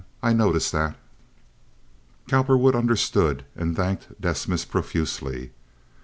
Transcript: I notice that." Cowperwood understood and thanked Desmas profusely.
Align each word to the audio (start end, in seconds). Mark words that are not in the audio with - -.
I 0.23 0.33
notice 0.33 0.71
that." 0.71 0.95
Cowperwood 2.27 2.73
understood 2.73 3.45
and 3.55 3.75
thanked 3.75 4.19
Desmas 4.19 4.65
profusely. 4.65 5.51